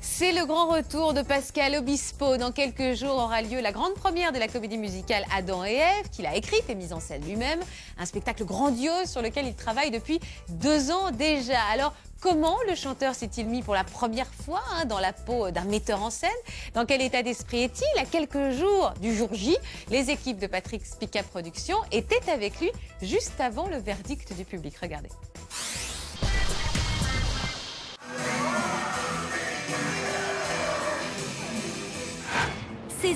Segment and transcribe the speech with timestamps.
[0.00, 2.36] C'est le grand retour de Pascal Obispo.
[2.36, 6.08] Dans quelques jours aura lieu la grande première de la comédie musicale Adam et Ève,
[6.10, 7.60] qu'il a écrite et mise en scène lui-même.
[7.98, 11.60] Un spectacle grandiose sur lequel il travaille depuis deux ans déjà.
[11.72, 15.62] Alors, Comment le chanteur s'est-il mis pour la première fois hein, dans la peau d'un
[15.62, 16.30] metteur en scène?
[16.74, 18.00] Dans quel état d'esprit est-il?
[18.00, 19.56] À quelques jours du jour J,
[19.88, 22.72] les équipes de Patrick Spica Productions étaient avec lui
[23.02, 24.74] juste avant le verdict du public.
[24.82, 25.10] Regardez.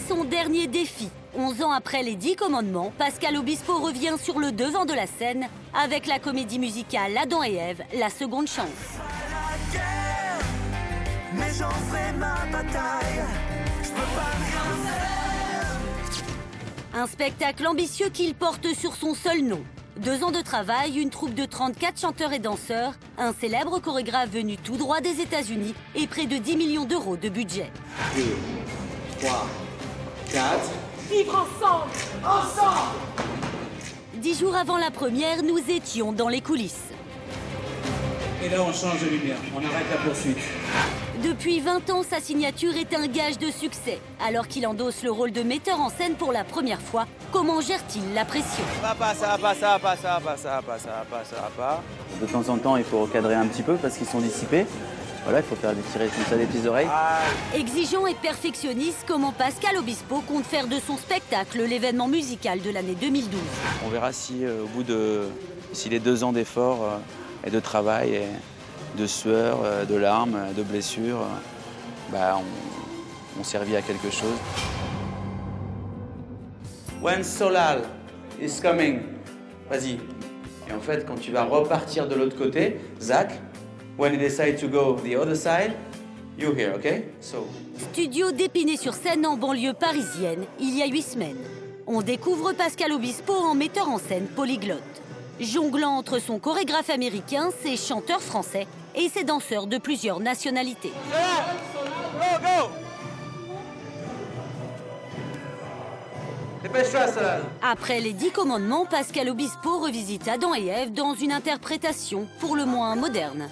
[0.00, 1.08] Son dernier défi.
[1.36, 5.48] 11 ans après les 10 commandements, Pascal Obispo revient sur le devant de la scène
[5.74, 8.68] avec la comédie musicale Adam et Ève, la seconde chance.
[16.94, 19.62] Un spectacle ambitieux qu'il porte sur son seul nom.
[19.98, 24.56] Deux ans de travail, une troupe de 34 chanteurs et danseurs, un célèbre chorégraphe venu
[24.56, 27.70] tout droit des États-Unis et près de 10 millions d'euros de budget.
[28.16, 28.22] 2,
[29.20, 29.46] 3,
[30.32, 30.42] 4.
[31.10, 31.90] Vivre ensemble
[32.24, 32.88] Ensemble
[34.14, 36.88] Dix jours avant la première, nous étions dans les coulisses.
[38.44, 39.36] Et là, on change de lumière.
[39.54, 40.38] On arrête la poursuite.
[41.22, 44.00] Depuis 20 ans, sa signature est un gage de succès.
[44.26, 48.14] Alors qu'il endosse le rôle de metteur en scène pour la première fois, comment gère-t-il
[48.14, 48.64] la pression?
[48.82, 50.78] Ça va pas, ça va pas, ça va pas, ça va pas, ça va pas,
[50.78, 51.82] ça va pas, ça va pas.
[52.20, 54.66] De temps en temps, il faut recadrer un petit peu parce qu'ils sont dissipés.
[55.22, 56.88] Voilà, il faut faire des tirer comme ça des petites oreilles.
[57.54, 62.96] Exigeant et perfectionniste, comment Pascal Obispo compte faire de son spectacle l'événement musical de l'année
[63.00, 63.40] 2012
[63.86, 65.28] On verra si euh, au bout de
[65.72, 66.98] si les deux ans d'efforts euh,
[67.44, 71.26] et de travail et de sueur, euh, de larmes, de blessures,
[72.10, 74.38] bah, on, on servit à quelque chose.
[77.02, 77.82] When Solal
[78.40, 79.00] is coming,
[79.68, 79.98] vas-y.
[80.68, 83.32] Et en fait, quand tu vas repartir de l'autre côté, Zach,
[83.98, 85.74] When you decide to go the other side,
[86.38, 87.04] you here, okay?
[87.20, 87.46] So.
[87.76, 91.36] Studio d'Épinay-sur-Seine en banlieue parisienne, il y a huit semaines.
[91.86, 95.02] On découvre Pascal Obispo en metteur en scène polyglotte.
[95.42, 100.92] Jonglant entre son chorégraphe américain, ses chanteurs français et ses danseurs de plusieurs nationalités.
[107.60, 112.64] Après les dix commandements, Pascal Obispo revisite Adam et Ève dans une interprétation pour le
[112.64, 113.48] moins moderne.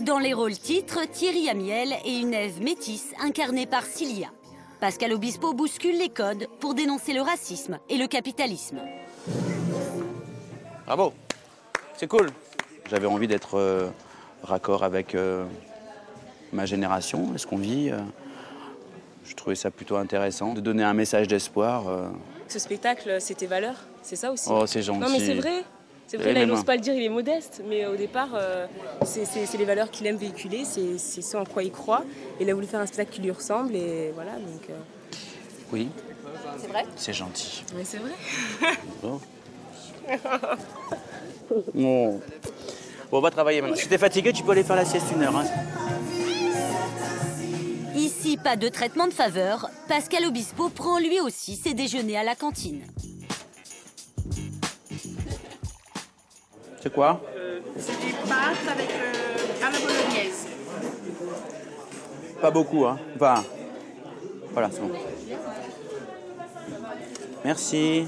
[0.00, 4.28] Dans les rôles titres, Thierry Amiel et une Ève métisse incarnée par Cilia.
[4.80, 8.78] Pascal Obispo bouscule les codes pour dénoncer le racisme et le capitalisme.
[10.84, 11.14] Bravo,
[11.96, 12.30] c'est cool.
[12.90, 13.88] J'avais envie d'être euh,
[14.42, 15.44] raccord avec euh,
[16.52, 17.90] ma génération, ce qu'on vit.
[17.90, 17.98] Euh.
[19.24, 21.84] je trouvais ça plutôt intéressant de donner un message d'espoir.
[22.46, 24.48] Ce spectacle, c'était valeur, c'est ça aussi?
[24.50, 25.00] Oh, c'est gentil.
[25.00, 25.64] Non, mais c'est vrai.
[26.06, 28.66] C'est vrai, là, il n'ose pas le dire, il est modeste, mais au départ, euh,
[29.04, 32.04] c'est les valeurs qu'il aime véhiculer, c'est ce en quoi il croit.
[32.40, 34.70] Il a voulu faire un spectacle qui lui ressemble, et voilà, donc...
[34.70, 34.74] Euh.
[35.72, 35.88] Oui.
[36.58, 36.84] C'est vrai?
[36.94, 37.64] C'est gentil.
[37.74, 38.12] Mais c'est vrai.
[39.02, 39.20] bon.
[41.74, 42.20] bon.
[43.10, 43.76] on va travailler maintenant.
[43.76, 45.36] Si t'es fatigué, tu peux aller faire la sieste une heure.
[45.36, 45.44] Hein.
[47.96, 49.70] Ici, pas de traitement de faveur.
[49.88, 52.84] Pascal Obispo prend lui aussi ses déjeuners à la cantine.
[56.86, 60.46] C'est quoi euh, C'est des pâtes avec euh, à la bolognaise.
[62.40, 63.42] Pas beaucoup, hein Enfin,
[64.52, 64.92] voilà, c'est bon.
[67.44, 68.06] Merci.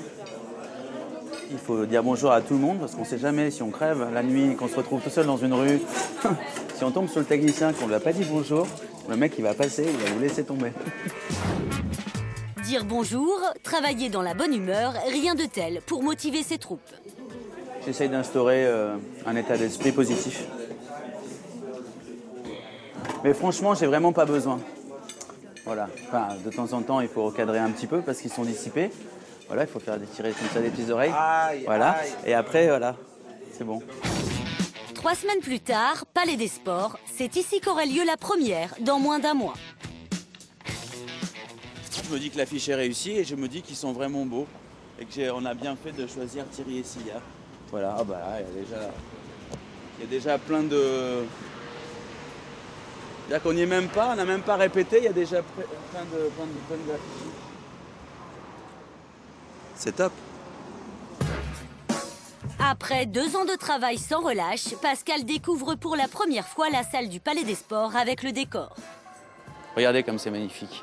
[1.51, 3.71] Il faut dire bonjour à tout le monde parce qu'on ne sait jamais si on
[3.71, 5.81] crève la nuit, qu'on se retrouve tout seul dans une rue.
[6.77, 8.65] si on tombe sur le technicien, qu'on ne lui a pas dit bonjour,
[9.09, 10.71] le mec il va passer, il va vous laisser tomber.
[12.63, 16.93] Dire bonjour, travailler dans la bonne humeur, rien de tel pour motiver ses troupes.
[17.89, 20.45] J'essaye d'instaurer euh, un état d'esprit positif.
[23.25, 24.61] Mais franchement, j'ai vraiment pas besoin.
[25.65, 25.89] Voilà.
[26.07, 28.91] Enfin, de temps en temps, il faut recadrer un petit peu parce qu'ils sont dissipés.
[29.47, 31.15] Voilà, il faut faire des tirer comme ça des petites oreilles.
[31.65, 31.97] voilà.
[32.27, 32.95] Et après, voilà,
[33.53, 33.81] c'est bon.
[34.93, 39.19] Trois semaines plus tard, Palais des Sports, c'est ici qu'aurait lieu la première, dans moins
[39.19, 39.55] d'un mois.
[42.07, 44.47] Je me dis que l'affiche est réussie et je me dis qu'ils sont vraiment beaux
[45.01, 47.23] et qu'on a bien fait de choisir Thierry et Sia.
[47.71, 48.91] Voilà, ah bah il y a déjà,
[49.99, 51.25] il y a déjà plein de.
[53.27, 55.43] C'est-à-dire qu'on n'y est même pas, on n'a même pas répété, il y a déjà
[55.43, 56.99] plein de, plein de, plein de
[59.75, 60.13] C'est top.
[62.59, 67.09] Après deux ans de travail sans relâche, Pascal découvre pour la première fois la salle
[67.09, 68.75] du Palais des Sports avec le décor.
[69.77, 70.83] Regardez comme c'est magnifique.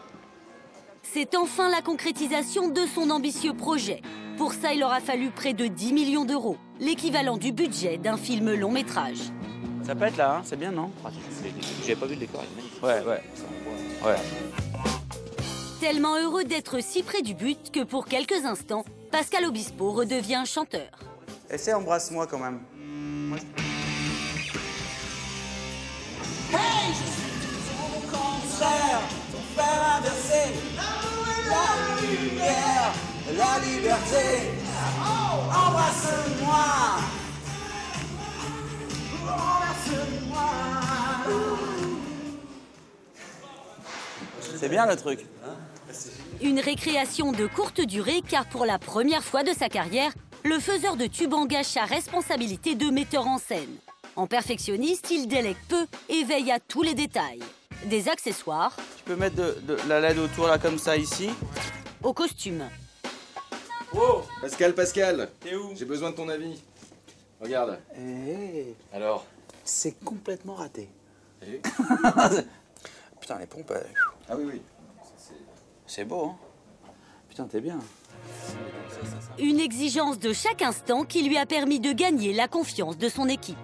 [1.01, 4.01] C'est enfin la concrétisation de son ambitieux projet.
[4.37, 8.53] Pour ça, il aura fallu près de 10 millions d'euros, l'équivalent du budget d'un film
[8.53, 9.19] long métrage.
[9.83, 10.91] Ça pète là, hein c'est bien, non?
[11.81, 12.83] J'avais pas vu le décor, il est magnifique.
[12.83, 13.23] Ouais, ouais.
[14.03, 14.17] Ouais.
[15.79, 20.89] Tellement heureux d'être si près du but que pour quelques instants, Pascal Obispo redevient chanteur.
[21.49, 22.59] Essaie, embrasse-moi quand même.
[33.33, 34.51] La liberté.
[34.99, 36.65] Oh, embrasse-moi.
[39.23, 40.51] Embrasse-moi.
[44.57, 45.25] C'est bien le truc.
[46.41, 50.11] Une récréation de courte durée car pour la première fois de sa carrière,
[50.43, 53.75] le faiseur de tubes engage sa responsabilité de metteur en scène.
[54.15, 57.39] En perfectionniste, il délègue peu et veille à tous les détails.
[57.85, 61.29] Des accessoires Tu peux mettre de, de la LED autour là comme ça ici?
[62.03, 62.63] au costume.
[64.41, 66.61] Pascal, Pascal T'es où J'ai besoin de ton avis.
[67.41, 67.79] Regarde.
[67.97, 69.25] Eh, Alors
[69.63, 70.89] c'est complètement raté.
[71.45, 71.59] Eh
[73.19, 73.81] Putain, les pompes, euh,
[74.29, 74.61] Ah oui, oui.
[75.87, 76.35] c'est beau, hein
[77.27, 77.79] Putain, t'es bien.
[79.39, 83.27] Une exigence de chaque instant qui lui a permis de gagner la confiance de son
[83.27, 83.57] équipe.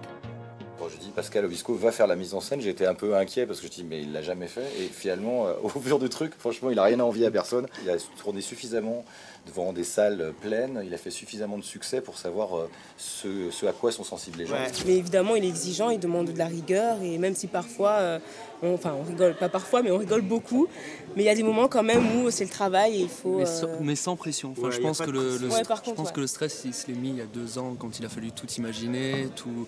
[0.78, 3.46] Quand je dis Pascal Obisco va faire la mise en scène, j'étais un peu inquiet
[3.46, 4.64] parce que je dis mais il l'a jamais fait.
[4.80, 7.66] Et finalement, euh, au fur du truc, franchement, il a rien à envier à personne.
[7.84, 9.04] Il a tourné suffisamment
[9.46, 10.82] devant des salles pleines.
[10.86, 14.38] Il a fait suffisamment de succès pour savoir euh, ce, ce à quoi sont sensibles
[14.38, 14.54] les gens.
[14.86, 18.18] Mais évidemment, il est exigeant, il demande de la rigueur, et même si parfois, euh,
[18.62, 20.68] on, enfin, on rigole, pas parfois, mais on rigole beaucoup.
[21.16, 23.38] Mais il y a des moments quand même où c'est le travail et il faut.
[23.38, 24.52] Mais sans, euh, mais sans pression.
[24.52, 26.12] Enfin, Ouais, je pense, que le, Ouais, je pense ouais.
[26.14, 28.08] que le stress, il se l'est mis il y a deux ans, quand il a
[28.08, 29.66] fallu tout imaginer, tout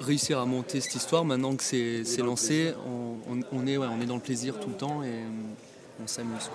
[0.00, 1.24] réussir à monter cette histoire.
[1.24, 4.68] Maintenant que c'est lancé, on, on- on est, ouais, on est dans le plaisir tout
[4.68, 6.50] le temps et euh, on s'amuse.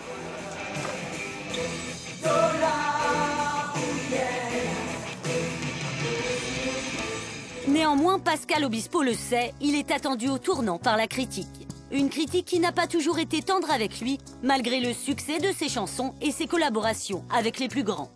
[7.68, 11.48] Néanmoins, Pascal Obispo le sait, il est attendu au tournant par la critique.
[11.92, 15.70] Une critique qui n'a pas toujours été tendre avec lui, malgré le succès de ses
[15.70, 18.12] chansons et ses collaborations avec les plus grands.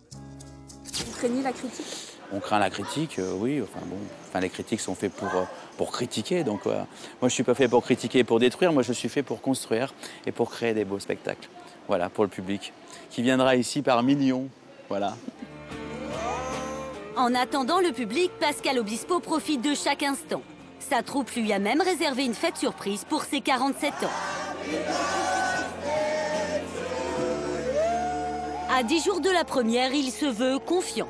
[1.06, 1.84] Vous craignez la critique?
[2.32, 3.60] On craint la critique, euh, oui.
[3.62, 3.96] Enfin bon,
[4.28, 5.44] enfin les critiques sont faits pour euh,
[5.76, 6.44] pour critiquer.
[6.44, 6.82] Donc euh,
[7.20, 8.72] moi je suis pas fait pour critiquer et pour détruire.
[8.72, 9.94] Moi je suis fait pour construire
[10.26, 11.48] et pour créer des beaux spectacles.
[11.88, 12.72] Voilà pour le public
[13.10, 14.48] qui viendra ici par millions.
[14.88, 15.16] Voilà.
[17.16, 20.42] En attendant le public, Pascal Obispo profite de chaque instant.
[20.80, 24.10] Sa troupe lui a même réservé une fête surprise pour ses 47 ans.
[28.76, 31.08] À 10 jours de la première, il se veut confiant.